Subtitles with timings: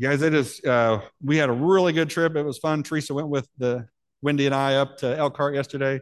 [0.00, 0.60] guys, it is.
[0.64, 2.36] Uh, we had a really good trip.
[2.36, 2.82] It was fun.
[2.82, 3.86] Teresa went with the
[4.22, 6.00] Wendy and I up to Elkhart yesterday,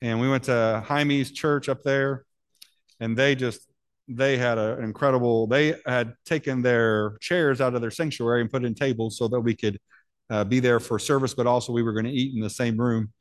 [0.00, 2.24] and we went to Jaime's church up there,
[2.98, 3.60] and they just
[4.08, 5.46] they had an incredible.
[5.46, 9.40] They had taken their chairs out of their sanctuary and put in tables so that
[9.40, 9.78] we could
[10.30, 12.76] uh, be there for service, but also we were going to eat in the same
[12.76, 13.12] room.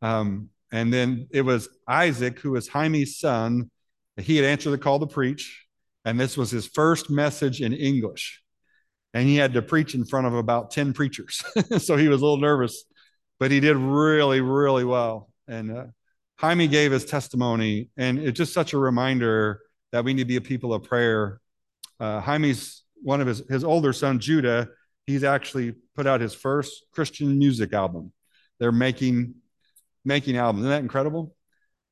[0.00, 3.70] Um, and then it was Isaac, who was Jaime's son.
[4.16, 5.66] He had answered the call to preach,
[6.04, 8.41] and this was his first message in English
[9.14, 11.42] and he had to preach in front of about 10 preachers.
[11.78, 12.84] so he was a little nervous,
[13.38, 15.28] but he did really, really well.
[15.48, 15.84] And uh,
[16.36, 19.60] Jaime gave his testimony, and it's just such a reminder
[19.92, 21.40] that we need to be a people of prayer.
[22.00, 24.68] Uh, Jaime's one of his, his older son, Judah,
[25.06, 28.12] he's actually put out his first Christian music album.
[28.58, 29.34] They're making
[30.04, 30.62] making albums.
[30.62, 31.34] Isn't that incredible?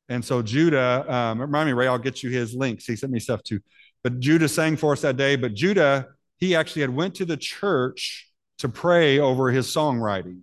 [0.09, 2.85] And so Judah, um, remind me, Ray, I'll get you his links.
[2.85, 3.61] He sent me stuff too.
[4.02, 5.37] But Judah sang for us that day.
[5.37, 6.09] But Judah
[6.41, 10.41] he actually had went to the church to pray over his songwriting.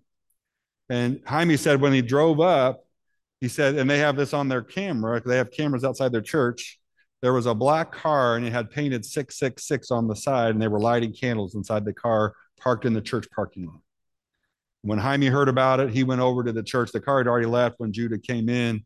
[0.90, 2.86] And Jaime said when he drove up,
[3.42, 6.80] he said, and they have this on their camera, they have cameras outside their church.
[7.22, 10.68] There was a black car and it had painted 666 on the side, and they
[10.68, 13.82] were lighting candles inside the car parked in the church parking lot.
[14.84, 16.92] When Jaime heard about it, he went over to the church.
[16.92, 18.86] The car had already left when Judah came in,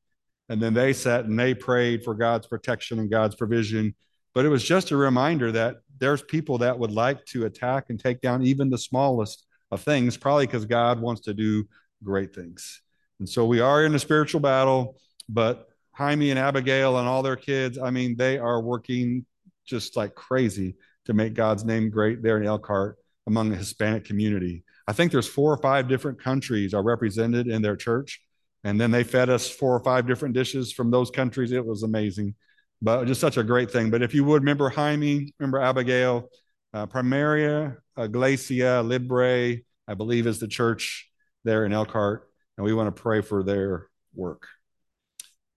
[0.49, 3.95] and then they sat and they prayed for God's protection and God's provision.
[4.33, 7.97] But it was just a reminder that there's people that would like to attack and
[7.97, 11.63] take down even the smallest of things, probably because God wants to do
[12.03, 12.81] great things.
[13.19, 14.97] And so we are in a spiritual battle,
[15.29, 19.25] but Jaime and Abigail and all their kids, I mean, they are working
[19.65, 24.63] just like crazy to make God's name great there in Elkhart among the Hispanic community.
[24.87, 28.21] I think there's four or five different countries are represented in their church.
[28.63, 31.51] And then they fed us four or five different dishes from those countries.
[31.51, 32.35] It was amazing
[32.81, 33.91] but just such a great thing.
[33.91, 36.29] But if you would remember Jaime, remember Abigail,
[36.73, 39.57] uh, Primera, Iglesia, Libre,
[39.87, 41.09] I believe is the church
[41.43, 44.47] there in Elkhart, and we want to pray for their work.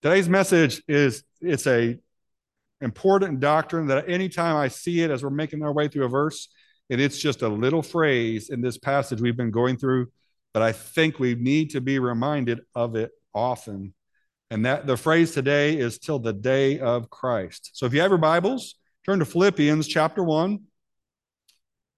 [0.02, 1.98] Today's message is it's a
[2.80, 6.48] important doctrine that anytime I see it as we're making our way through a verse,
[6.90, 10.08] and it's just a little phrase in this passage we've been going through,
[10.52, 13.94] but I think we need to be reminded of it often
[14.50, 17.70] and that the phrase today is till the day of Christ.
[17.72, 20.60] So if you have your Bibles, turn to Philippians chapter 1.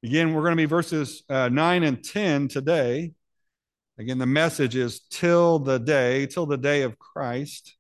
[0.05, 3.13] Again, we're going to be verses uh, 9 and 10 today.
[3.99, 7.77] Again, the message is till the day, till the day of Christ.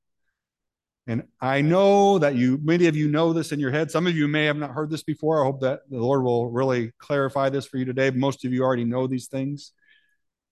[1.07, 3.91] And I know that you, many of you know this in your head.
[3.91, 5.41] Some of you may have not heard this before.
[5.41, 8.11] I hope that the Lord will really clarify this for you today.
[8.11, 9.73] Most of you already know these things.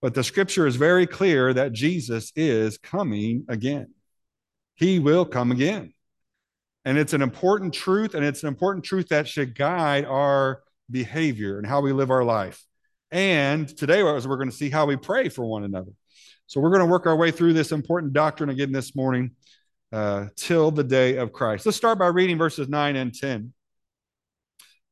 [0.00, 3.88] But the scripture is very clear that Jesus is coming again.
[4.74, 5.92] He will come again.
[6.84, 11.58] And it's an important truth, and it's an important truth that should guide our behavior
[11.58, 12.62] and how we live our life.
[13.10, 15.92] And today, we're going to see how we pray for one another.
[16.46, 19.30] So we're going to work our way through this important doctrine again this morning
[19.92, 21.64] uh, till the day of Christ.
[21.64, 23.52] Let's start by reading verses 9 and 10.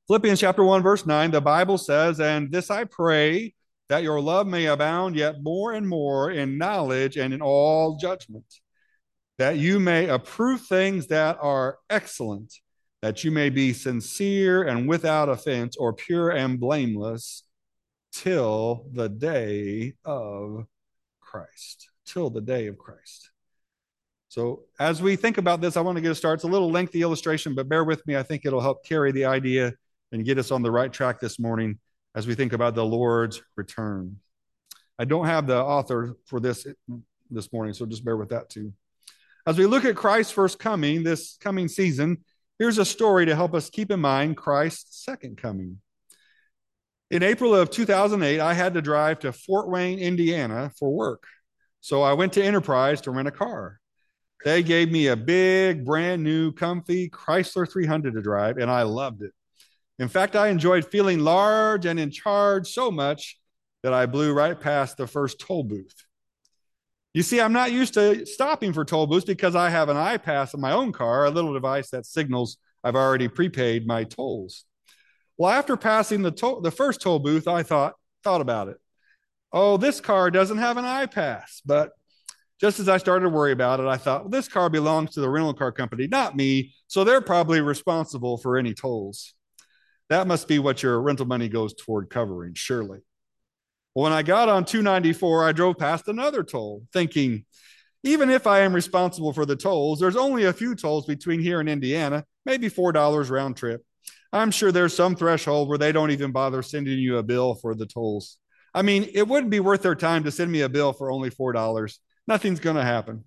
[0.06, 3.54] Philippians chapter 1, verse 9, the Bible says, And this I pray
[3.88, 8.47] that your love may abound yet more and more in knowledge and in all judgment
[9.38, 12.53] that you may approve things that are excellent,
[13.00, 17.44] that you may be sincere and without offense, or pure and blameless,
[18.12, 20.66] till the day of
[21.20, 21.88] Christ.
[22.04, 23.31] Till the day of Christ.
[24.28, 26.38] So, as we think about this, I want to get a start.
[26.38, 28.16] It's a little lengthy illustration, but bear with me.
[28.16, 29.72] I think it'll help carry the idea
[30.10, 31.78] and get us on the right track this morning
[32.14, 34.16] as we think about the Lord's return.
[34.99, 36.66] I don't have the author for this
[37.31, 38.72] this morning, so just bear with that too.
[39.44, 42.19] As we look at Christ's first coming this coming season,
[42.58, 45.78] here's a story to help us keep in mind Christ's second coming.
[47.10, 51.25] In April of 2008, I had to drive to Fort Wayne, Indiana for work.
[51.81, 53.81] So I went to Enterprise to rent a car.
[54.44, 59.22] They gave me a big, brand new, comfy Chrysler 300 to drive, and I loved
[59.22, 59.32] it.
[59.98, 63.38] In fact, I enjoyed feeling large and in charge so much
[63.82, 65.94] that I blew right past the first toll booth.
[67.14, 70.55] You see, I'm not used to stopping for toll booths because I have an I-PASS
[70.55, 74.64] in my own car, a little device that signals I've already prepaid my tolls.
[75.37, 77.94] Well, after passing the toll, the first toll booth, I thought
[78.25, 78.76] thought about it.
[79.53, 81.62] Oh, this car doesn't have an I-PASS.
[81.67, 81.93] But
[82.61, 85.20] just as I started to worry about it, I thought, well, this car belongs to
[85.20, 86.73] the rental car company, not me.
[86.87, 89.35] So they're probably responsible for any tolls.
[90.08, 93.00] That must be what your rental money goes toward covering, surely.
[93.94, 97.44] When I got on 294, I drove past another toll, thinking,
[98.05, 101.61] even if I am responsible for the tolls, there's only a few tolls between here
[101.61, 103.85] and Indiana, maybe $4 round trip.
[104.33, 107.75] I'm sure there's some threshold where they don't even bother sending you a bill for
[107.75, 108.39] the tolls.
[108.75, 111.31] I mean, it wouldn't be worth their time to send me a bill for only
[111.31, 111.99] $4.
[112.27, 113.25] Nothing's going to happen.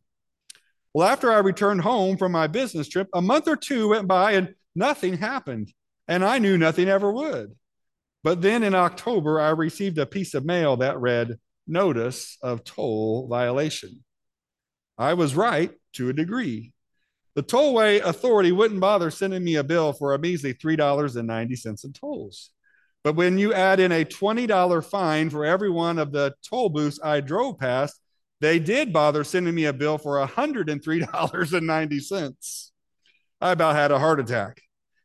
[0.93, 4.31] Well, after I returned home from my business trip, a month or two went by
[4.31, 5.71] and nothing happened.
[6.07, 7.55] And I knew nothing ever would.
[8.25, 11.37] But then in October, I received a piece of mail that read,
[11.67, 14.03] Notice of Toll Violation.
[14.97, 16.73] I was right to a degree.
[17.35, 22.49] The tollway authority wouldn't bother sending me a bill for a measly $3.90 in tolls.
[23.03, 26.99] But when you add in a $20 fine for every one of the toll booths
[27.03, 28.01] I drove past,
[28.41, 32.71] they did bother sending me a bill for $103.90.
[33.39, 34.61] I about had a heart attack.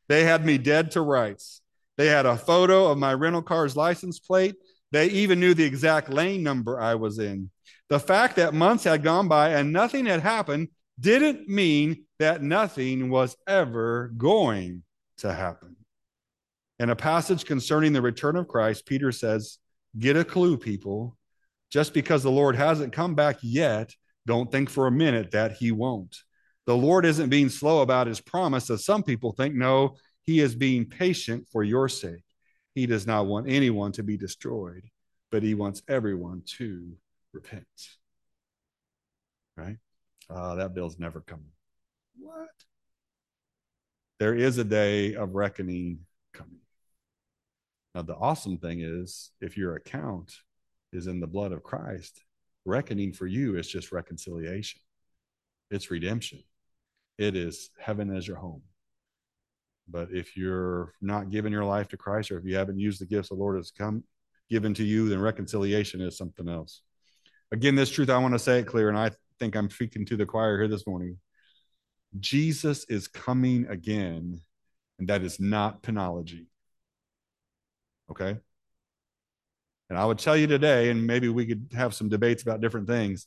[0.08, 1.59] They had me dead to rights.
[2.00, 4.56] They had a photo of my rental car's license plate.
[4.90, 7.50] They even knew the exact lane number I was in.
[7.90, 10.68] The fact that months had gone by and nothing had happened
[10.98, 14.82] didn't mean that nothing was ever going
[15.18, 15.76] to happen.
[16.78, 19.58] In a passage concerning the return of Christ, Peter says,
[19.98, 21.18] Get a clue, people.
[21.70, 23.92] Just because the Lord hasn't come back yet,
[24.26, 26.16] don't think for a minute that he won't.
[26.64, 29.54] The Lord isn't being slow about his promise, as some people think.
[29.54, 29.96] No,
[30.30, 32.22] he is being patient for your sake.
[32.74, 34.84] He does not want anyone to be destroyed,
[35.32, 36.92] but he wants everyone to
[37.32, 37.64] repent.
[39.56, 39.78] Right?
[40.28, 41.50] Uh, that bill's never coming.
[42.18, 42.48] What?
[44.20, 46.00] There is a day of reckoning
[46.32, 46.60] coming.
[47.94, 50.32] Now, the awesome thing is if your account
[50.92, 52.22] is in the blood of Christ,
[52.64, 54.80] reckoning for you is just reconciliation,
[55.72, 56.44] it's redemption
[57.20, 58.62] it is heaven as your home.
[59.90, 63.06] But if you're not giving your life to Christ, or if you haven't used the
[63.06, 64.04] gifts the Lord has come
[64.48, 66.82] given to you, then reconciliation is something else.
[67.52, 70.16] Again, this truth, I want to say it clear, and I think I'm speaking to
[70.16, 71.18] the choir here this morning.
[72.18, 74.40] Jesus is coming again,
[74.98, 76.46] and that is not penology.
[78.10, 78.36] Okay?
[79.88, 82.86] And I would tell you today, and maybe we could have some debates about different
[82.86, 83.26] things.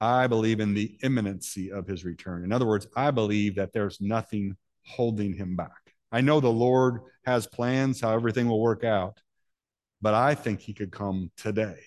[0.00, 2.42] I believe in the imminency of his return.
[2.42, 5.89] In other words, I believe that there's nothing holding him back.
[6.12, 9.20] I know the Lord has plans how everything will work out,
[10.02, 11.78] but I think he could come today.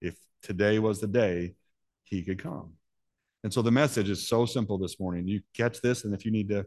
[0.00, 1.54] If today was the day,
[2.04, 2.74] he could come.
[3.42, 5.26] And so the message is so simple this morning.
[5.26, 6.66] You catch this, and if you need to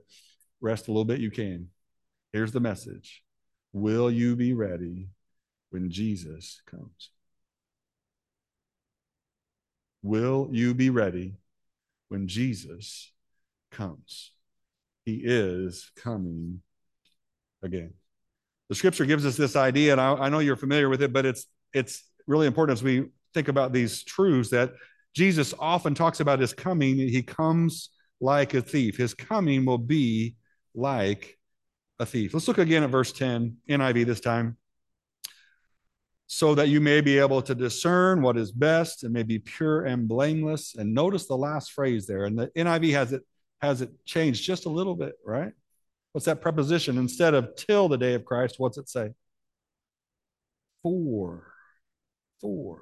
[0.62, 1.68] rest a little bit, you can.
[2.34, 3.24] Here's the message
[3.74, 5.10] Will you be ready
[5.70, 7.12] when Jesus comes?
[10.04, 11.36] Will you be ready
[12.10, 13.12] when Jesus
[13.70, 14.32] comes?
[15.06, 16.62] He is coming
[17.64, 17.94] again.
[18.70, 21.26] The scripture gives us this idea, and I, I know you're familiar with it, but
[21.26, 24.74] it's it's really important as we think about these truths that
[25.14, 26.98] Jesus often talks about his coming.
[26.98, 27.90] He comes
[28.20, 28.98] like a thief.
[28.98, 30.36] His coming will be
[30.74, 31.38] like
[32.00, 32.34] a thief.
[32.34, 34.58] Let's look again at verse 10, NIV this time
[36.34, 39.84] so that you may be able to discern what is best and may be pure
[39.84, 40.76] and blameless.
[40.76, 43.24] And notice the last phrase there, and the NIV has it
[43.62, 45.54] has it changed just a little bit, right?
[46.14, 46.98] What's that preposition?
[46.98, 49.12] Instead of till the day of Christ, what's it say?
[50.84, 51.48] For.
[52.42, 52.82] For.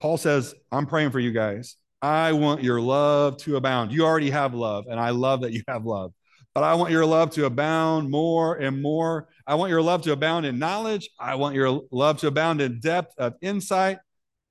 [0.00, 1.76] Paul says, I'm praying for you guys.
[2.02, 3.92] I want your love to abound.
[3.92, 6.12] You already have love, and I love that you have love.
[6.54, 9.28] But I want your love to abound more and more.
[9.46, 11.10] I want your love to abound in knowledge.
[11.18, 13.98] I want your love to abound in depth of insight.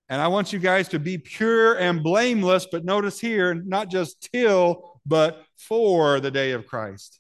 [0.10, 2.68] And I want you guys to be pure and blameless.
[2.72, 7.20] But notice here, not just till, but for the day of Christ.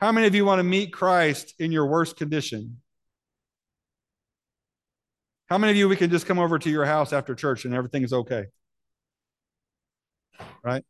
[0.00, 2.78] How many of you want to meet Christ in your worst condition?
[5.46, 7.74] How many of you we can just come over to your house after church and
[7.74, 8.46] everything's okay?
[10.64, 10.82] Right?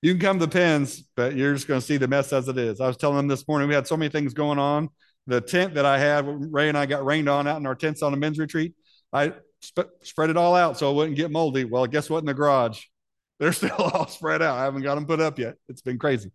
[0.00, 2.56] You can come to pens, but you're just going to see the mess as it
[2.56, 2.80] is.
[2.80, 4.90] I was telling them this morning we had so many things going on.
[5.26, 8.02] The tent that I had, Ray and I got rained on out in our tents
[8.02, 8.74] on a men's retreat.
[9.12, 9.32] I
[9.68, 11.64] sp- spread it all out so it wouldn't get moldy.
[11.64, 12.20] Well, guess what?
[12.20, 12.82] In the garage,
[13.38, 14.58] they're still all spread out.
[14.58, 15.56] I haven't got them put up yet.
[15.68, 16.30] It's been crazy.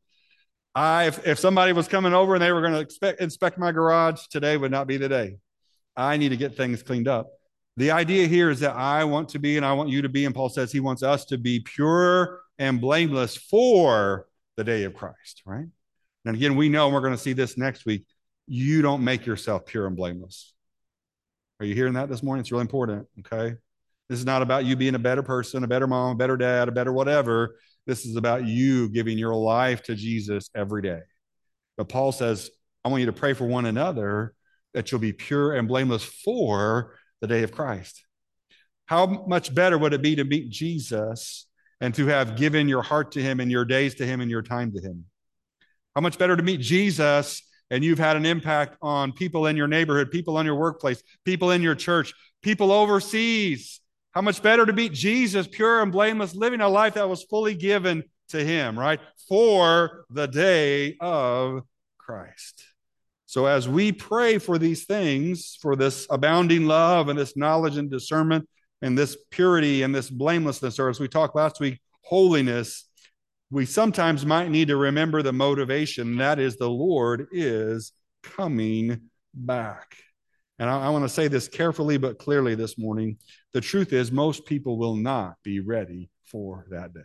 [0.73, 4.27] I, if, if somebody was coming over and they were going to inspect my garage,
[4.27, 5.38] today would not be the day.
[5.97, 7.27] I need to get things cleaned up.
[7.77, 10.25] The idea here is that I want to be and I want you to be,
[10.25, 14.93] and Paul says he wants us to be pure and blameless for the day of
[14.93, 15.65] Christ, right?
[16.25, 18.05] And again, we know, we're going to see this next week,
[18.47, 20.53] you don't make yourself pure and blameless.
[21.61, 22.39] Are you hearing that this morning?
[22.39, 23.55] It's really important, okay?
[24.09, 26.67] This is not about you being a better person, a better mom, a better dad,
[26.67, 27.55] a better whatever.
[27.85, 31.01] This is about you giving your life to Jesus every day.
[31.77, 32.49] But Paul says,
[32.83, 34.33] I want you to pray for one another
[34.73, 38.05] that you'll be pure and blameless for the day of Christ.
[38.87, 41.45] How much better would it be to meet Jesus
[41.79, 44.41] and to have given your heart to him and your days to him and your
[44.41, 45.05] time to him.
[45.95, 49.67] How much better to meet Jesus and you've had an impact on people in your
[49.67, 52.13] neighborhood, people in your workplace, people in your church,
[52.43, 53.79] people overseas.
[54.11, 57.55] How much better to meet Jesus, pure and blameless, living a life that was fully
[57.55, 58.99] given to him, right?
[59.29, 61.61] For the day of
[61.97, 62.65] Christ.
[63.25, 67.89] So as we pray for these things, for this abounding love and this knowledge and
[67.89, 68.49] discernment
[68.81, 72.89] and this purity and this blamelessness, or as we talked last week, holiness,
[73.51, 77.91] we sometimes might need to remember the motivation that is the Lord is
[78.24, 79.98] coming back.
[80.58, 83.17] And I, I want to say this carefully but clearly this morning.
[83.53, 87.01] The truth is, most people will not be ready for that day.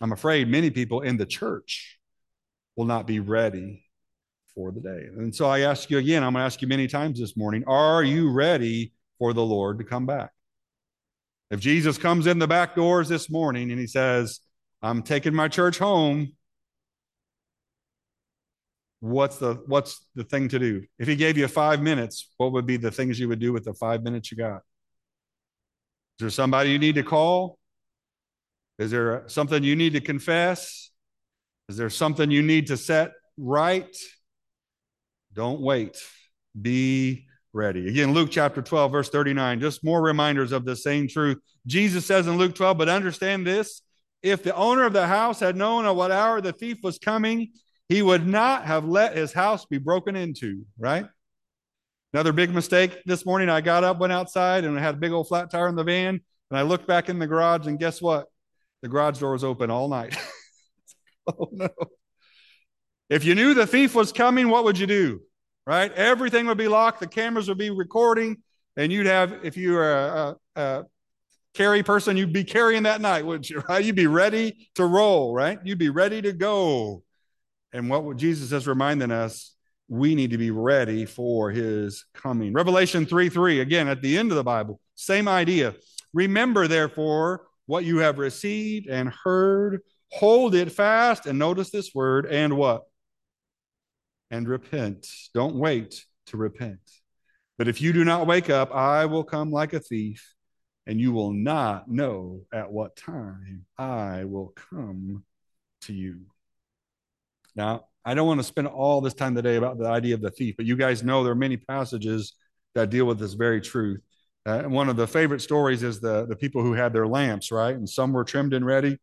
[0.00, 1.98] I'm afraid many people in the church
[2.76, 3.84] will not be ready
[4.54, 5.08] for the day.
[5.14, 7.64] And so I ask you again, I'm going to ask you many times this morning
[7.66, 10.30] are you ready for the Lord to come back?
[11.50, 14.40] If Jesus comes in the back doors this morning and he says,
[14.82, 16.32] I'm taking my church home,
[19.00, 20.84] what's the what's the thing to do?
[20.98, 23.64] If he gave you five minutes, what would be the things you would do with
[23.64, 24.62] the five minutes you got?
[26.18, 27.58] Is there somebody you need to call?
[28.78, 30.90] Is there something you need to confess?
[31.68, 33.96] Is there something you need to set right?
[35.32, 35.96] Don't wait.
[36.60, 37.88] Be ready.
[37.88, 41.38] Again, Luke chapter 12, verse 39, just more reminders of the same truth.
[41.66, 43.82] Jesus says in Luke 12, but understand this
[44.22, 47.52] if the owner of the house had known at what hour the thief was coming,
[47.88, 51.06] he would not have let his house be broken into, right?
[52.12, 53.48] Another big mistake this morning.
[53.48, 55.84] I got up, went outside, and I had a big old flat tire in the
[55.84, 56.20] van.
[56.50, 58.26] And I looked back in the garage, and guess what?
[58.82, 60.16] The garage door was open all night.
[61.26, 61.68] oh, no.
[63.08, 65.20] If you knew the thief was coming, what would you do?
[65.66, 65.92] Right?
[65.92, 67.00] Everything would be locked.
[67.00, 68.38] The cameras would be recording,
[68.76, 70.84] and you'd have, if you were a, a, a
[71.54, 73.62] carry person, you'd be carrying that night, wouldn't you?
[73.68, 73.84] Right?
[73.84, 75.58] You'd be ready to roll, right?
[75.64, 77.02] You'd be ready to go.
[77.72, 79.54] And what Jesus is reminding us,
[79.88, 82.52] we need to be ready for his coming.
[82.52, 85.74] Revelation 3 3, again, at the end of the Bible, same idea.
[86.12, 92.26] Remember, therefore, what you have received and heard, hold it fast, and notice this word,
[92.26, 92.82] and what?
[94.30, 95.06] And repent.
[95.34, 96.80] Don't wait to repent.
[97.58, 100.34] But if you do not wake up, I will come like a thief,
[100.86, 105.24] and you will not know at what time I will come
[105.82, 106.20] to you.
[107.54, 110.30] Now, I don't want to spend all this time today about the idea of the
[110.30, 112.34] thief, but you guys know there are many passages
[112.74, 114.00] that deal with this very truth.
[114.46, 117.74] Uh, one of the favorite stories is the, the people who had their lamps, right?
[117.74, 118.96] And some were trimmed and ready,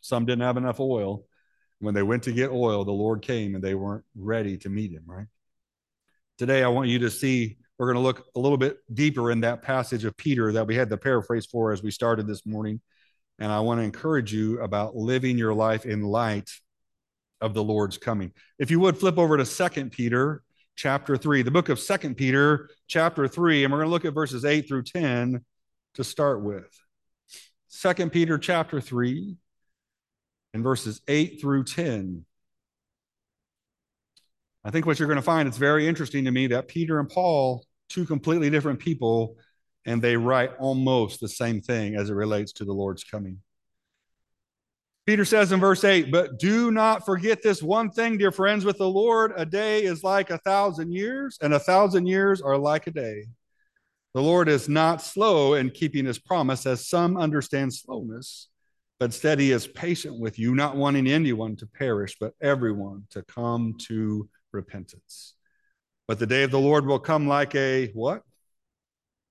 [0.00, 1.24] some didn't have enough oil.
[1.80, 4.92] When they went to get oil, the Lord came and they weren't ready to meet
[4.92, 5.26] him, right?
[6.38, 9.40] Today, I want you to see, we're going to look a little bit deeper in
[9.40, 12.80] that passage of Peter that we had the paraphrase for as we started this morning.
[13.38, 16.50] And I want to encourage you about living your life in light
[17.40, 18.32] of the Lord's coming.
[18.58, 20.42] If you would flip over to Second Peter
[20.76, 24.14] chapter 3, the book of Second Peter chapter 3, and we're going to look at
[24.14, 25.44] verses 8 through 10
[25.94, 26.68] to start with.
[27.68, 29.36] Second Peter chapter 3
[30.54, 32.24] in verses 8 through 10.
[34.64, 37.08] I think what you're going to find, it's very interesting to me that Peter and
[37.08, 39.36] Paul, two completely different people,
[39.84, 43.40] and they write almost the same thing as it relates to the Lord's coming.
[45.06, 48.78] Peter says in verse 8, but do not forget this one thing, dear friends, with
[48.78, 52.86] the Lord, a day is like a thousand years, and a thousand years are like
[52.86, 53.26] a day.
[54.14, 58.48] The Lord is not slow in keeping his promise, as some understand slowness
[58.98, 63.22] but instead he is patient with you, not wanting anyone to perish, but everyone to
[63.22, 65.34] come to repentance.
[66.06, 68.22] But the day of the Lord will come like a what?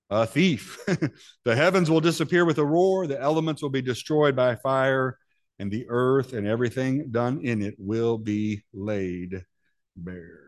[0.10, 0.80] A thief.
[1.46, 5.18] the heavens will disappear with a roar, the elements will be destroyed by fire,
[5.60, 9.46] and the earth and everything done in it will be laid
[9.96, 10.40] bare.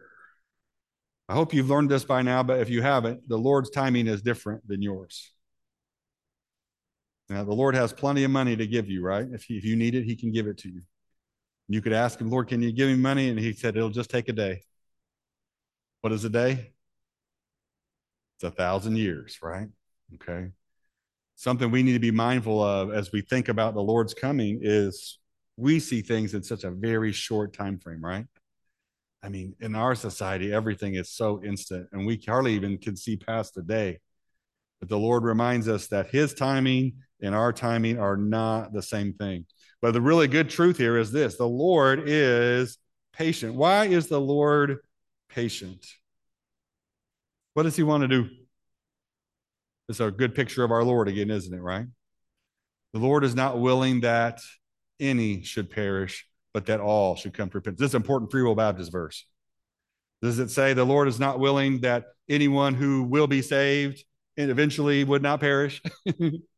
[1.28, 4.22] I hope you've learned this by now, but if you haven't, the Lord's timing is
[4.22, 5.32] different than yours.
[7.30, 9.26] Now, the Lord has plenty of money to give you, right?
[9.32, 10.82] If, he, if you need it, He can give it to you.
[11.68, 13.30] You could ask Him, Lord, can you give me money?
[13.30, 14.62] And He said, it'll just take a day.
[16.02, 16.72] What is a day?
[18.36, 19.68] It's a thousand years, right?
[20.16, 20.50] Okay.
[21.36, 25.18] Something we need to be mindful of as we think about the Lord's coming is
[25.58, 28.26] we see things in such a very short time frame, right?
[29.24, 33.18] I mean, in our society, everything is so instant, and we hardly even can see
[33.18, 34.00] past a day.
[34.80, 39.14] But the Lord reminds us that His timing and our timing are not the same
[39.14, 39.46] thing.
[39.82, 42.78] But the really good truth here is this the Lord is
[43.14, 43.56] patient.
[43.56, 44.78] Why is the Lord
[45.30, 45.86] patient?
[47.54, 48.30] What does He want to do?
[49.90, 51.86] It's a good picture of our Lord again, isn't it, right?
[52.94, 54.40] The Lord is not willing that
[55.00, 57.80] any should perish, but that all should come to repentance.
[57.80, 59.26] This is important free will Baptist verse.
[60.22, 64.04] Does it say the Lord is not willing that anyone who will be saved
[64.38, 65.82] and eventually would not perish?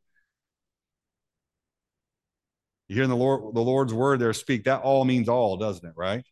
[2.87, 4.63] you hear the Lord, the Lord's word there speak.
[4.63, 5.93] That all means all, doesn't it?
[5.95, 6.25] Right?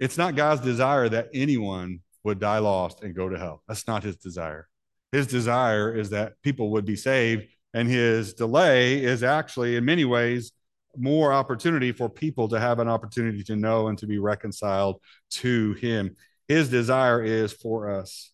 [0.00, 3.62] It's not God's desire that anyone would die lost and go to hell.
[3.68, 4.68] That's not his desire.
[5.12, 10.04] His desire is that people would be saved, and his delay is actually, in many
[10.04, 10.52] ways,
[10.96, 15.00] more opportunity for people to have an opportunity to know and to be reconciled
[15.30, 16.16] to him.
[16.48, 18.30] His desire is for us.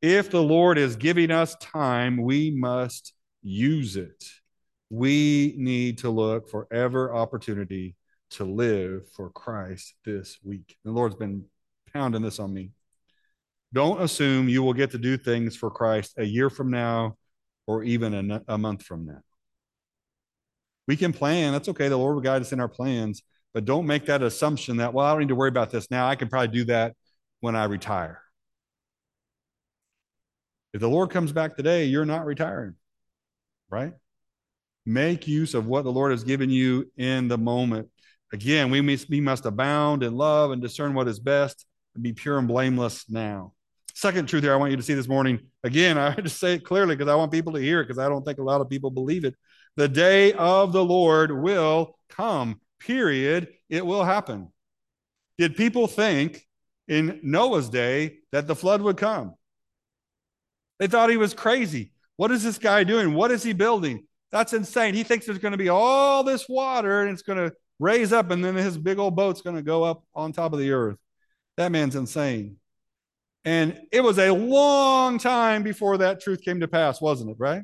[0.00, 4.24] If the Lord is giving us time, we must use it.
[4.90, 7.96] We need to look for every opportunity
[8.30, 10.76] to live for Christ this week.
[10.84, 11.44] The Lord's been
[11.92, 12.70] pounding this on me.
[13.72, 17.16] Don't assume you will get to do things for Christ a year from now
[17.66, 19.20] or even a, a month from now.
[20.86, 21.52] We can plan.
[21.52, 21.88] That's okay.
[21.88, 25.04] The Lord will guide us in our plans, but don't make that assumption that, well,
[25.04, 26.08] I don't need to worry about this now.
[26.08, 26.94] I can probably do that
[27.40, 28.22] when I retire.
[30.72, 32.74] If the Lord comes back today, you're not retiring,
[33.68, 33.92] right?
[34.88, 37.88] Make use of what the Lord has given you in the moment.
[38.32, 42.14] Again, we must, we must abound in love and discern what is best and be
[42.14, 43.52] pure and blameless now.
[43.92, 45.40] Second truth here I want you to see this morning.
[45.62, 48.08] Again, I just say it clearly because I want people to hear it because I
[48.08, 49.34] don't think a lot of people believe it.
[49.76, 53.48] The day of the Lord will come, period.
[53.68, 54.50] It will happen.
[55.36, 56.46] Did people think
[56.86, 59.34] in Noah's day that the flood would come?
[60.78, 61.92] They thought he was crazy.
[62.16, 63.12] What is this guy doing?
[63.12, 64.07] What is he building?
[64.30, 64.94] That's insane.
[64.94, 68.30] He thinks there's going to be all this water and it's going to raise up,
[68.30, 70.96] and then his big old boat's going to go up on top of the earth.
[71.56, 72.56] That man's insane.
[73.44, 77.36] And it was a long time before that truth came to pass, wasn't it?
[77.38, 77.62] Right?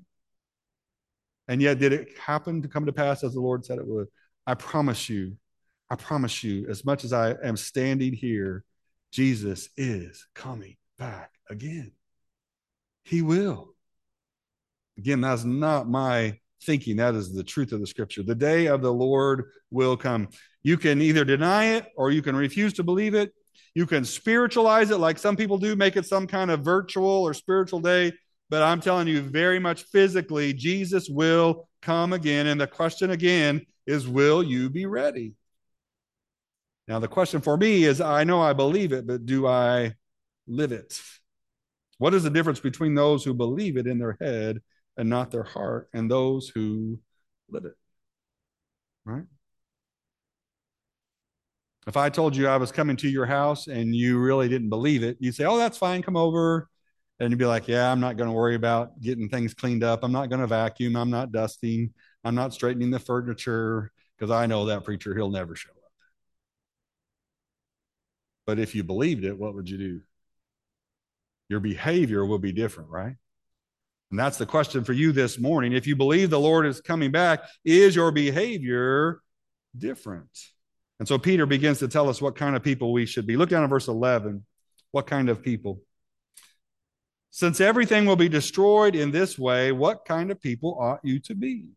[1.48, 4.06] And yet, did it happen to come to pass as the Lord said it would?
[4.46, 5.36] I promise you,
[5.90, 8.64] I promise you, as much as I am standing here,
[9.12, 11.92] Jesus is coming back again.
[13.04, 13.74] He will.
[14.96, 16.96] Again, that's not my thinking.
[16.96, 18.22] That is the truth of the scripture.
[18.22, 20.28] The day of the Lord will come.
[20.62, 23.32] You can either deny it or you can refuse to believe it.
[23.74, 27.34] You can spiritualize it like some people do, make it some kind of virtual or
[27.34, 28.12] spiritual day.
[28.50, 32.46] But I'm telling you, very much physically, Jesus will come again.
[32.46, 35.34] And the question again is, will you be ready?
[36.86, 39.94] Now, the question for me is I know I believe it, but do I
[40.46, 41.00] live it?
[41.98, 44.60] What is the difference between those who believe it in their head
[44.96, 47.00] and not their heart and those who
[47.48, 47.74] live it?
[49.04, 49.24] Right?
[51.86, 55.02] If I told you I was coming to your house and you really didn't believe
[55.02, 56.68] it, you'd say, Oh, that's fine, come over.
[57.20, 60.02] And you'd be like, Yeah, I'm not going to worry about getting things cleaned up.
[60.02, 60.96] I'm not going to vacuum.
[60.96, 61.92] I'm not dusting.
[62.24, 65.76] I'm not straightening the furniture because I know that preacher, he'll never show up.
[68.46, 70.00] But if you believed it, what would you do?
[71.48, 73.16] your behavior will be different, right?
[74.10, 75.72] And that's the question for you this morning.
[75.72, 79.20] If you believe the Lord is coming back, is your behavior
[79.76, 80.30] different?
[80.98, 83.36] And so Peter begins to tell us what kind of people we should be.
[83.36, 84.44] Look down at verse 11.
[84.92, 85.80] What kind of people?
[87.30, 91.34] Since everything will be destroyed in this way, what kind of people ought you to
[91.34, 91.70] be?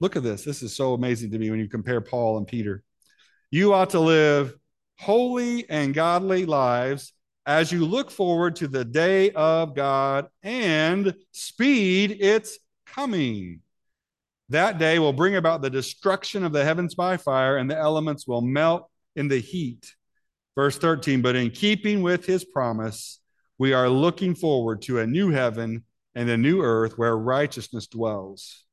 [0.00, 0.42] Look at this.
[0.42, 2.82] This is so amazing to me when you compare Paul and Peter.
[3.50, 4.56] You ought to live
[4.98, 7.12] holy and godly lives
[7.48, 13.62] as you look forward to the day of God and speed its coming.
[14.50, 18.26] That day will bring about the destruction of the heavens by fire, and the elements
[18.26, 19.94] will melt in the heat.
[20.56, 23.18] Verse 13, but in keeping with his promise,
[23.56, 25.84] we are looking forward to a new heaven
[26.14, 28.64] and a new earth where righteousness dwells.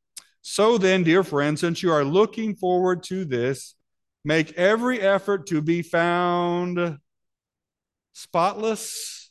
[0.42, 3.76] So then, dear friends, since you are looking forward to this,
[4.26, 6.98] make every effort to be found
[8.16, 9.30] spotless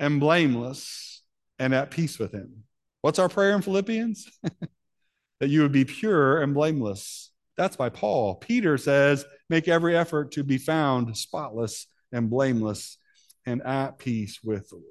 [0.00, 1.22] and blameless
[1.60, 2.64] and at peace with him.
[3.00, 4.28] What's our prayer in Philippians?
[5.40, 7.30] that you would be pure and blameless.
[7.56, 8.34] That's by Paul.
[8.34, 12.98] Peter says, make every effort to be found spotless and blameless
[13.46, 14.86] and at peace with the Lord.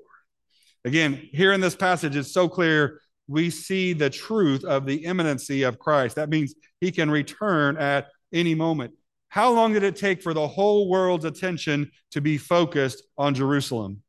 [0.85, 5.63] Again, here in this passage, it's so clear we see the truth of the imminency
[5.63, 6.15] of Christ.
[6.15, 8.93] That means he can return at any moment.
[9.33, 14.03] How long did it take for the whole world's attention to be focused on Jerusalem?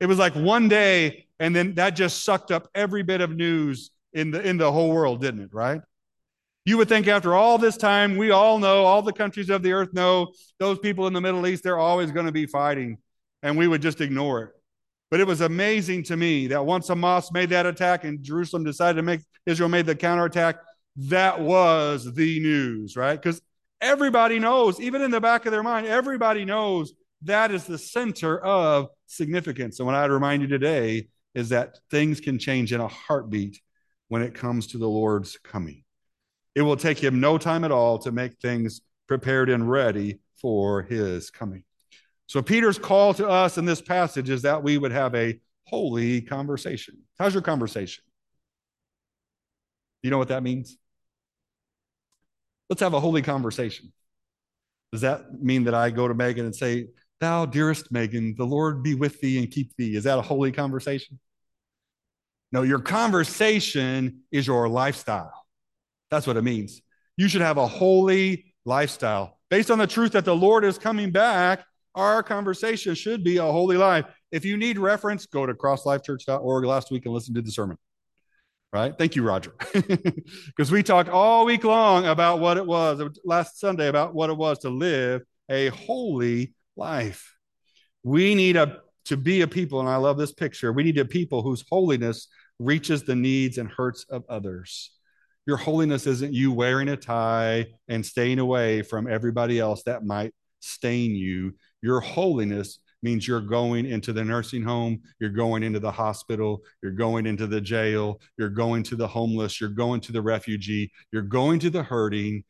[0.00, 3.92] It was like one day, and then that just sucked up every bit of news
[4.12, 5.50] in the in the whole world, didn't it?
[5.54, 5.80] Right?
[6.64, 9.72] You would think after all this time, we all know, all the countries of the
[9.72, 12.98] earth know, those people in the Middle East, they're always going to be fighting,
[13.44, 14.50] and we would just ignore it.
[15.12, 18.96] But it was amazing to me that once Hamas made that attack and Jerusalem decided
[18.96, 20.56] to make Israel made the counterattack,
[20.98, 23.20] that was the news, right?
[23.20, 23.40] Because
[23.80, 28.38] everybody knows, even in the back of their mind, everybody knows that is the center
[28.38, 29.78] of significance.
[29.78, 33.60] And what I'd remind you today is that things can change in a heartbeat
[34.08, 35.84] when it comes to the Lord's coming.
[36.54, 40.82] It will take him no time at all to make things prepared and ready for
[40.82, 41.62] his coming.
[42.26, 46.20] So, Peter's call to us in this passage is that we would have a holy
[46.20, 46.98] conversation.
[47.18, 48.04] How's your conversation?
[50.02, 50.76] You know what that means?
[52.68, 53.92] Let's have a holy conversation.
[54.92, 56.88] Does that mean that I go to Megan and say,
[57.20, 59.96] Thou, dearest Megan, the Lord be with thee and keep thee?
[59.96, 61.18] Is that a holy conversation?
[62.52, 65.32] No, your conversation is your lifestyle.
[66.10, 66.80] That's what it means.
[67.16, 69.38] You should have a holy lifestyle.
[69.50, 73.42] Based on the truth that the Lord is coming back, our conversation should be a
[73.42, 74.04] holy life.
[74.30, 77.76] If you need reference, go to crosslifechurch.org last week and listen to the sermon.
[78.72, 78.94] Right?
[78.96, 79.54] Thank you, Roger.
[80.46, 84.36] Because we talked all week long about what it was last Sunday about what it
[84.36, 87.34] was to live a holy life.
[88.02, 90.72] We need a to be a people, and I love this picture.
[90.72, 92.28] We need a people whose holiness
[92.58, 94.90] reaches the needs and hurts of others.
[95.46, 100.34] Your holiness isn't you wearing a tie and staying away from everybody else that might
[100.60, 101.54] stain you.
[101.80, 106.92] Your holiness means you're going into the nursing home, you're going into the hospital, you're
[106.92, 111.22] going into the jail, you're going to the homeless, you're going to the refugee, you're
[111.22, 112.42] going to the hurting.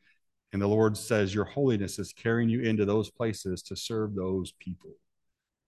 [0.51, 4.51] And the Lord says your holiness is carrying you into those places to serve those
[4.59, 4.91] people.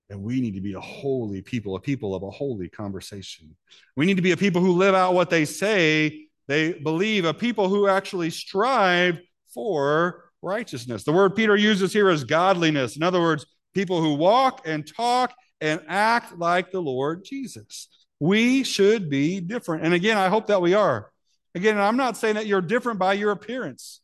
[0.09, 3.55] And we need to be a holy people, a people of a holy conversation.
[3.95, 7.33] We need to be a people who live out what they say they believe, a
[7.33, 9.19] people who actually strive
[9.53, 11.03] for righteousness.
[11.03, 12.97] The word Peter uses here is godliness.
[12.97, 17.87] In other words, people who walk and talk and act like the Lord Jesus.
[18.19, 19.83] We should be different.
[19.85, 21.11] And again, I hope that we are.
[21.55, 24.01] Again, I'm not saying that you're different by your appearance.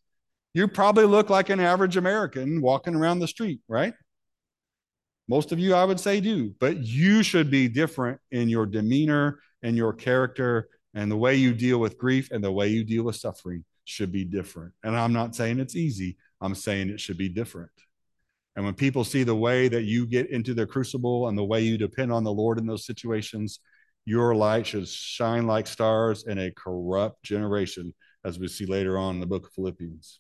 [0.54, 3.94] You probably look like an average American walking around the street, right?
[5.30, 9.40] Most of you, I would say, do, but you should be different in your demeanor
[9.62, 13.04] and your character and the way you deal with grief and the way you deal
[13.04, 14.74] with suffering should be different.
[14.84, 17.72] And I'm not saying it's easy, I'm saying it should be different.
[18.58, 21.62] And when people see the way that you get into the crucible and the way
[21.62, 23.60] you depend on the Lord in those situations,
[24.04, 27.94] your light should shine like stars in a corrupt generation,
[28.26, 30.20] as we see later on in the book of Philippians.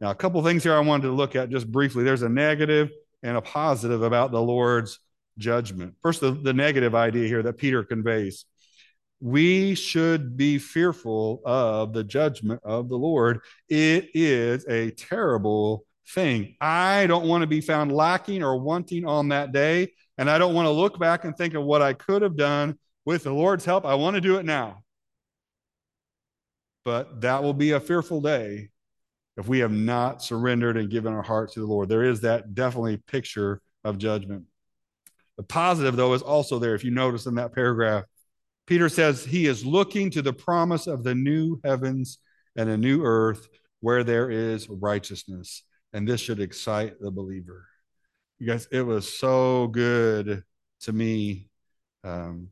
[0.00, 2.04] Now, a couple things here I wanted to look at just briefly.
[2.04, 2.90] There's a negative
[3.24, 5.00] and a positive about the Lord's
[5.36, 5.96] judgment.
[6.02, 8.46] First, the, the negative idea here that Peter conveys
[9.20, 13.40] we should be fearful of the judgment of the Lord.
[13.68, 16.56] It is a terrible thing.
[16.60, 19.92] I don't want to be found lacking or wanting on that day.
[20.18, 22.78] And I don't want to look back and think of what I could have done
[23.04, 23.84] with the Lord's help.
[23.84, 24.82] I want to do it now.
[26.84, 28.70] But that will be a fearful day
[29.36, 31.88] if we have not surrendered and given our heart to the Lord.
[31.88, 34.44] There is that definitely picture of judgment.
[35.36, 36.74] The positive, though, is also there.
[36.74, 38.04] If you notice in that paragraph,
[38.66, 42.18] Peter says he is looking to the promise of the new heavens
[42.56, 43.46] and a new earth
[43.80, 45.62] where there is righteousness.
[45.96, 47.66] And this should excite the believer.
[48.38, 50.44] You guys, it was so good
[50.80, 51.48] to me
[52.04, 52.48] um,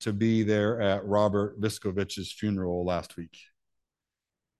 [0.00, 3.38] to be there at Robert Viskovich's funeral last week.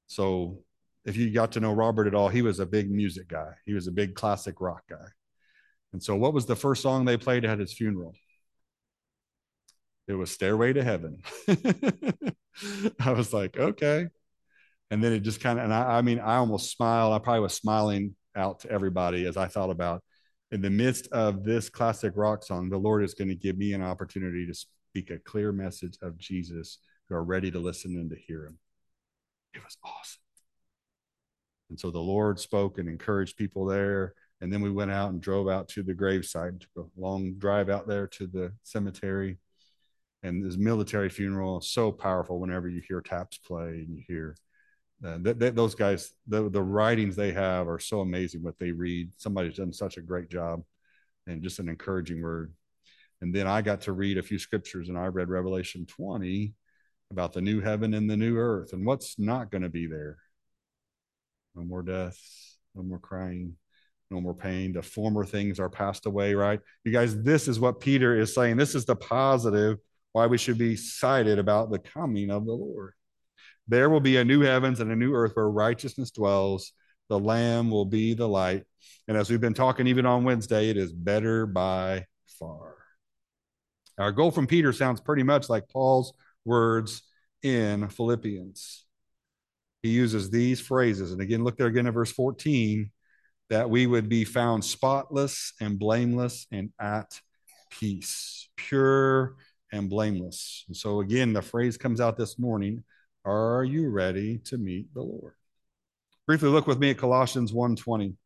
[0.06, 0.62] So,
[1.04, 3.54] if you got to know Robert at all, he was a big music guy.
[3.66, 5.08] He was a big classic rock guy.
[5.92, 8.14] And so, what was the first song they played at his funeral?
[10.06, 11.24] It was Stairway to Heaven.
[13.00, 14.06] I was like, okay.
[14.92, 17.12] And then it just kind of, and I, I mean, I almost smiled.
[17.14, 20.02] I probably was smiling out to everybody as I thought about
[20.50, 23.74] in the midst of this classic rock song, the Lord is going to give me
[23.74, 28.10] an opportunity to speak a clear message of Jesus who are ready to listen and
[28.10, 28.58] to hear him.
[29.54, 30.20] It was awesome.
[31.68, 34.14] And so the Lord spoke and encouraged people there.
[34.40, 37.68] And then we went out and drove out to the gravesite, took a long drive
[37.68, 39.38] out there to the cemetery
[40.22, 44.36] and this military funeral is so powerful whenever you hear taps play and you hear
[45.04, 48.72] uh, th- th- those guys the, the writings they have are so amazing what they
[48.72, 49.10] read.
[49.16, 50.62] Somebody's done such a great job
[51.26, 52.52] and just an encouraging word.
[53.20, 56.54] And then i got to read a few scriptures and i read revelation 20
[57.10, 60.18] about the new heaven and the new earth and what's not going to be there.
[61.54, 62.18] No more death
[62.74, 63.54] no more crying
[64.10, 64.72] no more pain.
[64.72, 66.60] The former things are passed away right?
[66.84, 68.56] You guys this is what peter is saying.
[68.56, 69.78] This is the positive
[70.12, 72.94] why we should be excited about the coming of the Lord.
[73.68, 76.72] There will be a new heavens and a new earth where righteousness dwells.
[77.08, 78.64] The Lamb will be the light.
[79.06, 82.06] And as we've been talking even on Wednesday, it is better by
[82.38, 82.76] far.
[83.98, 86.12] Our goal from Peter sounds pretty much like Paul's
[86.44, 87.02] words
[87.42, 88.84] in Philippians.
[89.82, 91.12] he uses these phrases.
[91.12, 92.90] And again, look there again at verse 14
[93.50, 97.20] that we would be found spotless and blameless and at
[97.70, 99.36] peace, pure
[99.72, 100.64] and blameless.
[100.68, 102.84] And so again, the phrase comes out this morning
[103.24, 105.34] Are you ready to meet the Lord?
[106.26, 108.16] Briefly look with me at Colossians 1:20.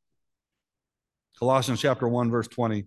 [1.38, 2.86] Colossians chapter 1, verse 20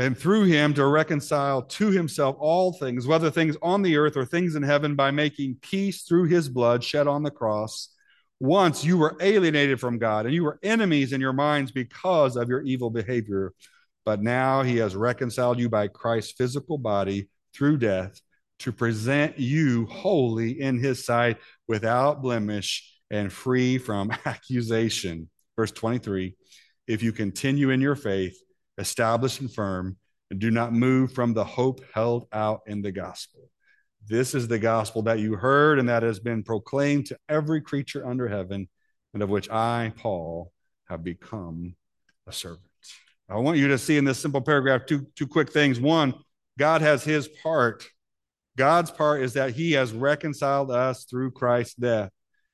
[0.00, 4.24] and through him to reconcile to himself all things, whether things on the earth or
[4.24, 7.90] things in heaven, by making peace through his blood shed on the cross.
[8.40, 12.48] Once you were alienated from God and you were enemies in your minds because of
[12.48, 13.52] your evil behavior,
[14.06, 18.22] but now he has reconciled you by Christ's physical body through death
[18.60, 25.28] to present you holy in his sight without blemish and free from accusation.
[25.56, 26.34] Verse 23
[26.86, 28.38] If you continue in your faith,
[28.78, 29.96] established and firm,
[30.30, 33.50] and do not move from the hope held out in the gospel.
[34.06, 38.06] This is the gospel that you heard and that has been proclaimed to every creature
[38.06, 38.68] under heaven,
[39.12, 40.52] and of which I, Paul,
[40.88, 41.74] have become
[42.26, 42.62] a servant.
[43.28, 45.78] I want you to see in this simple paragraph two, two quick things.
[45.78, 46.14] One,
[46.58, 47.86] God has his part.
[48.60, 52.10] God's part is that he has reconciled us through Christ's death.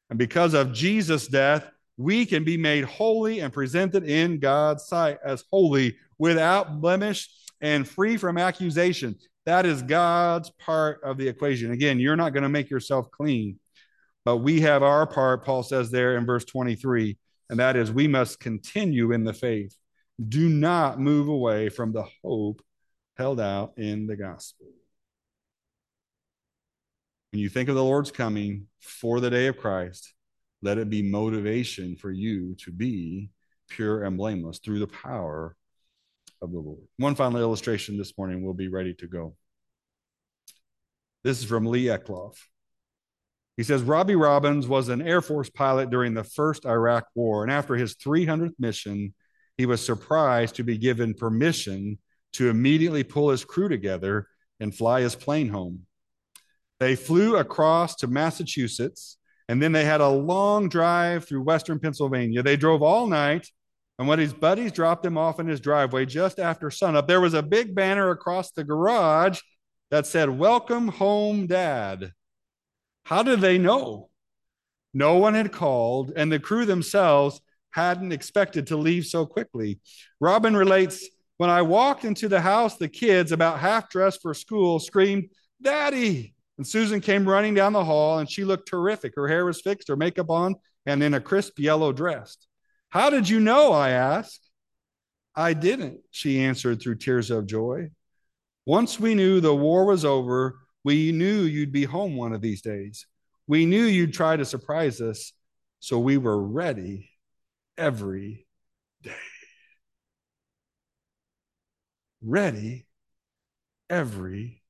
[0.09, 5.19] And because of Jesus' death, we can be made holy and presented in God's sight
[5.25, 7.29] as holy without blemish
[7.61, 9.17] and free from accusation.
[9.47, 11.73] That is God's part of the equation.
[11.73, 13.59] Again, you're not going to make yourself clean,
[14.25, 17.19] but we have our part, Paul says there in verse 23,
[17.51, 19.77] and that is we must continue in the faith.
[20.25, 22.63] Do not move away from the hope
[23.17, 24.69] held out in the gospel.
[27.37, 30.15] When you think of the Lord's coming for the day of Christ,
[30.63, 33.29] let it be motivation for you to be
[33.69, 35.55] pure and blameless through the power
[36.41, 36.81] of the Lord.
[36.97, 39.37] One final illustration this morning, we'll be ready to go.
[41.25, 42.39] This is from Lee Eclov.
[43.59, 47.53] He says Robbie Robbins was an Air Force pilot during the first Iraq War, and
[47.53, 49.13] after his 300th mission,
[49.59, 51.99] he was surprised to be given permission
[52.33, 54.27] to immediately pull his crew together
[54.59, 55.87] and fly his plane home.
[56.81, 62.43] They flew across to Massachusetts, and then they had a long drive through western Pennsylvania.
[62.43, 63.49] They drove all night
[63.99, 67.35] and when his buddies dropped him off in his driveway just after sunup, there was
[67.35, 69.41] a big banner across the garage
[69.91, 72.13] that said, Welcome home, Dad.
[73.05, 74.11] How did they know?
[74.93, 79.81] No one had called, and the crew themselves hadn't expected to leave so quickly.
[80.21, 81.09] Robin relates
[81.39, 85.31] When I walked into the house, the kids, about half dressed for school, screamed,
[85.63, 86.35] Daddy.
[86.59, 89.15] And Susan came running down the hall, and she looked terrific.
[89.15, 92.37] Her hair was fixed, her makeup on, and in a crisp yellow dress.
[92.89, 93.73] How did you know?
[93.73, 94.49] I asked.
[95.35, 97.91] I didn't, she answered through tears of joy.
[98.65, 102.63] Once we knew the war was over, we knew you'd be home one of these
[102.63, 103.07] days.
[103.47, 105.33] We knew you'd try to surprise us,
[105.79, 107.11] so we were ready
[107.77, 108.47] every
[109.03, 109.13] day.
[112.23, 112.87] Ready
[113.91, 114.63] every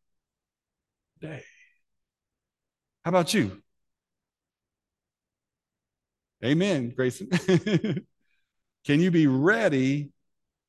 [1.20, 1.44] day.
[3.06, 3.62] How about you?
[6.44, 7.28] Amen, Grayson.
[8.84, 10.10] Can you be ready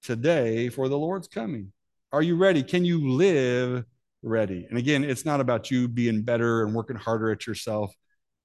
[0.04, 1.72] today for the Lord's coming?
[2.12, 2.62] Are you ready?
[2.62, 3.86] Can you live
[4.22, 4.68] ready?
[4.70, 7.92] And again, it's not about you being better and working harder at yourself.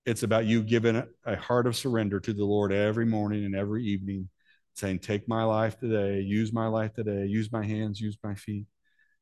[0.07, 3.85] It's about you giving a heart of surrender to the Lord every morning and every
[3.85, 4.31] evening,
[4.73, 8.65] saying, Take my life today, use my life today, use my hands, use my feet.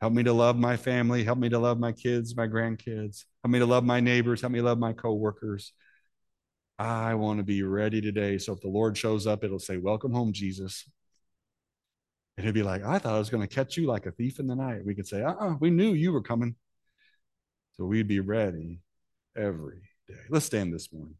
[0.01, 1.25] Help me to love my family.
[1.25, 3.25] Help me to love my kids, my grandkids.
[3.45, 4.41] Help me to love my neighbors.
[4.41, 5.73] Help me love my coworkers.
[6.79, 8.39] I want to be ready today.
[8.39, 10.89] So if the Lord shows up, it'll say, Welcome home, Jesus.
[12.37, 14.39] And he'll be like, I thought I was going to catch you like a thief
[14.39, 14.87] in the night.
[14.87, 16.55] We could say, uh uh we knew you were coming.
[17.73, 18.81] So we'd be ready
[19.37, 20.15] every day.
[20.31, 21.17] Let's stand this morning.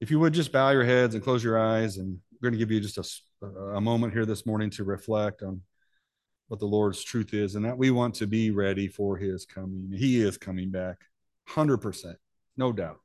[0.00, 2.64] If you would just bow your heads and close your eyes, and we're going to
[2.64, 3.04] give you just a,
[3.42, 5.62] a moment here this morning to reflect on
[6.48, 9.92] what the Lord's truth is, and that we want to be ready for his coming.
[9.94, 10.98] He is coming back.
[11.48, 12.14] 100%,
[12.56, 12.98] no doubt.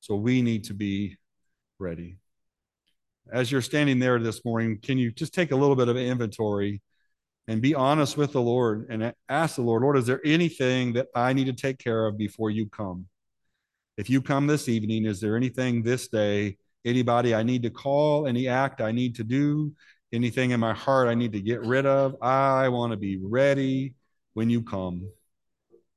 [0.00, 1.16] So we need to be
[1.78, 2.18] ready.
[3.30, 6.82] As you're standing there this morning, can you just take a little bit of inventory
[7.46, 11.08] and be honest with the Lord and ask the Lord, Lord, is there anything that
[11.14, 13.06] I need to take care of before you come?
[13.96, 18.26] If you come this evening, is there anything this day, anybody I need to call,
[18.26, 19.72] any act I need to do,
[20.12, 22.16] anything in my heart I need to get rid of?
[22.22, 23.94] I want to be ready
[24.34, 25.08] when you come.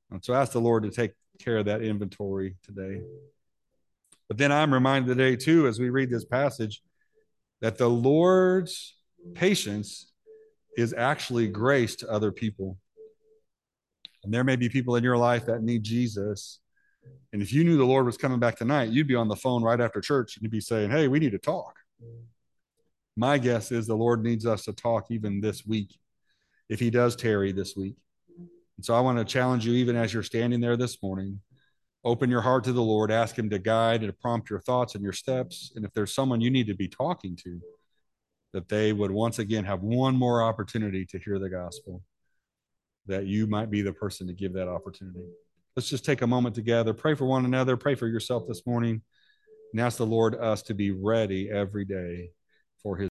[0.10, 3.02] And so ask the Lord to take care of that inventory today.
[4.28, 6.82] But then I'm reminded today, too, as we read this passage,
[7.60, 8.96] that the Lord's
[9.34, 10.12] patience
[10.78, 12.78] is actually grace to other people.
[14.24, 16.61] And there may be people in your life that need Jesus.
[17.34, 19.63] And if you knew the Lord was coming back tonight, you'd be on the phone
[19.63, 21.78] right after church and you'd be saying, Hey, we need to talk.
[23.15, 25.98] My guess is the Lord needs us to talk even this week,
[26.70, 27.96] if He does tarry this week.
[28.38, 31.39] And so I want to challenge you, even as you're standing there this morning,
[32.04, 34.96] open your heart to the Lord, ask Him to guide and to prompt your thoughts
[34.96, 35.72] and your steps.
[35.76, 37.62] And if there's someone you need to be talking to,
[38.54, 42.02] that they would once again have one more opportunity to hear the gospel,
[43.08, 45.26] that you might be the person to give that opportunity.
[45.75, 49.01] Let's just take a moment together, pray for one another, pray for yourself this morning,
[49.71, 52.31] and ask the Lord us to be ready every day
[52.84, 53.10] for His.